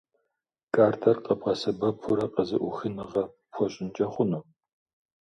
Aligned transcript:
Картэр 0.75 1.17
къэбгъэсэбэпурэ 1.25 2.25
къызэӀухыныгъэ 2.33 3.23
пхуэщӀынкӀэ 3.49 4.05
хъуну? 4.13 4.43